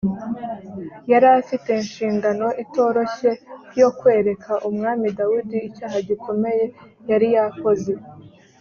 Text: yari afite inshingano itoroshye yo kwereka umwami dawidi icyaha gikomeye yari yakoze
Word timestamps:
yari 1.11 1.27
afite 1.39 1.69
inshingano 1.81 2.47
itoroshye 2.63 3.31
yo 3.79 3.89
kwereka 3.99 4.51
umwami 4.69 5.07
dawidi 5.17 5.57
icyaha 5.67 5.97
gikomeye 6.09 6.65
yari 7.11 7.27
yakoze 7.37 7.91